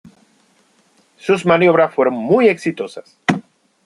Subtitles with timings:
[1.17, 3.19] Sus maniobras fueron muy exitosas.